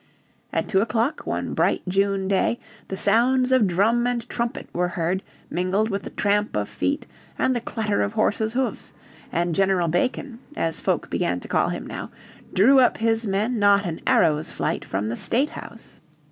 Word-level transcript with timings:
At 0.51 0.67
two 0.67 0.81
o'clock 0.81 1.27
one 1.27 1.53
bright 1.53 1.83
June 1.87 2.27
day 2.27 2.59
the 2.87 2.97
sounds 2.97 3.51
of 3.51 3.67
drum 3.67 4.07
and 4.07 4.27
trumpet 4.27 4.67
were 4.73 4.87
heard 4.87 5.21
mingled 5.47 5.91
with 5.91 6.01
the 6.01 6.09
tramp 6.09 6.55
of 6.57 6.67
feet 6.69 7.05
and 7.37 7.55
the 7.55 7.61
clatter 7.61 8.01
of 8.01 8.13
horses' 8.13 8.53
hoofs; 8.53 8.93
and 9.31 9.53
General 9.53 9.89
Bacon, 9.89 10.39
as 10.57 10.79
folk 10.81 11.11
began 11.11 11.39
to 11.41 11.47
call 11.47 11.69
him 11.69 11.85
now, 11.85 12.09
drew 12.51 12.79
up 12.79 12.97
his 12.97 13.27
men 13.27 13.59
not 13.59 13.85
an 13.85 14.01
arrow's 14.07 14.51
flight 14.51 14.83
from 14.83 15.07
the 15.07 15.15
State 15.15 15.51
House. 15.51 15.99